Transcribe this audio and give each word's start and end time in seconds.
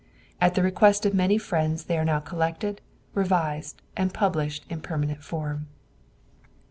At 0.41 0.55
the 0.55 0.63
request 0.63 1.05
of 1.05 1.13
many 1.13 1.37
friends 1.37 1.83
they 1.83 1.95
are 1.95 2.03
now 2.03 2.19
collected, 2.19 2.81
revised, 3.13 3.83
and 3.95 4.11
published 4.11 4.65
in 4.67 4.81
permanent 4.81 5.23
form. 5.23 5.67